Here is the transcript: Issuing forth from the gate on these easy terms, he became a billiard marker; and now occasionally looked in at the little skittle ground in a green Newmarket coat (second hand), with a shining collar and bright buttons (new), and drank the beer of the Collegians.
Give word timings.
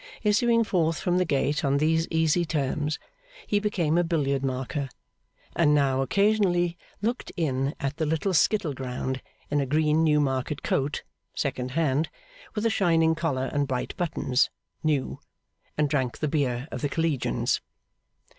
Issuing 0.23 0.63
forth 0.63 0.97
from 0.99 1.19
the 1.19 1.25
gate 1.25 1.63
on 1.63 1.77
these 1.77 2.07
easy 2.09 2.43
terms, 2.43 2.97
he 3.45 3.59
became 3.59 3.99
a 3.99 4.03
billiard 4.03 4.43
marker; 4.43 4.89
and 5.55 5.75
now 5.75 6.01
occasionally 6.01 6.75
looked 7.03 7.31
in 7.37 7.75
at 7.79 7.97
the 7.97 8.05
little 8.07 8.33
skittle 8.33 8.73
ground 8.73 9.21
in 9.51 9.61
a 9.61 9.65
green 9.67 10.03
Newmarket 10.03 10.63
coat 10.63 11.03
(second 11.35 11.69
hand), 11.77 12.09
with 12.55 12.65
a 12.65 12.69
shining 12.71 13.13
collar 13.13 13.51
and 13.53 13.67
bright 13.67 13.95
buttons 13.95 14.49
(new), 14.81 15.19
and 15.77 15.87
drank 15.87 16.17
the 16.17 16.27
beer 16.27 16.67
of 16.71 16.81
the 16.81 16.89
Collegians. 16.89 17.61